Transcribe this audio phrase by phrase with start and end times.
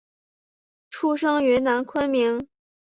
[1.15, 2.47] 生于云南昆明。